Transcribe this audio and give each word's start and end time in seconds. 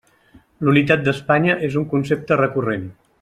La 0.63 0.71
unitat 0.71 1.03
d'Espanya 1.07 1.59
és 1.69 1.79
un 1.83 1.87
concepte 1.95 2.39
recurrent. 2.45 2.93